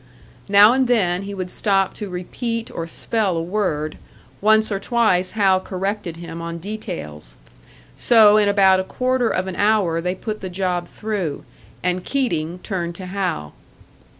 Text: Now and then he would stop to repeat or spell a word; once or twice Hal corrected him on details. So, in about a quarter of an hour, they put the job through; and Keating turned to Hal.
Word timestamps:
Now 0.49 0.73
and 0.73 0.87
then 0.87 1.21
he 1.21 1.35
would 1.35 1.51
stop 1.51 1.93
to 1.93 2.09
repeat 2.09 2.71
or 2.71 2.87
spell 2.87 3.37
a 3.37 3.43
word; 3.43 3.99
once 4.41 4.71
or 4.71 4.79
twice 4.79 5.33
Hal 5.37 5.59
corrected 5.59 6.17
him 6.17 6.41
on 6.41 6.57
details. 6.57 7.37
So, 7.95 8.37
in 8.37 8.49
about 8.49 8.79
a 8.79 8.83
quarter 8.83 9.29
of 9.29 9.45
an 9.45 9.55
hour, 9.57 10.01
they 10.01 10.15
put 10.15 10.41
the 10.41 10.49
job 10.49 10.87
through; 10.87 11.45
and 11.83 12.03
Keating 12.03 12.57
turned 12.63 12.95
to 12.95 13.05
Hal. 13.05 13.53